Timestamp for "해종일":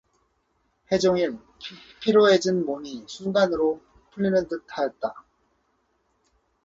0.91-1.37